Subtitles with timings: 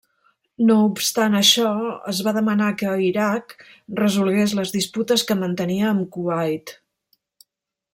[0.69, 1.73] No obstant això,
[2.13, 3.55] es va demanar que Iraq
[4.03, 6.79] resolgués les disputes que mantenia amb Kuwait.